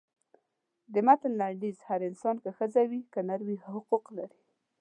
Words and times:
د 0.93 0.95
متن 1.07 1.31
لنډیز 1.41 1.77
هر 1.87 2.01
انسان 2.09 2.35
که 2.43 2.49
ښځه 2.57 2.81
وي 2.89 3.01
که 3.13 3.19
نر 3.27 3.41
حقوق 3.73 4.05
لري. 4.17 4.41